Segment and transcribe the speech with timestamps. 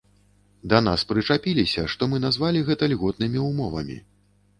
[0.71, 4.01] Да нас прычапіліся што мы назвалі гэта льготнымі ўмовамі.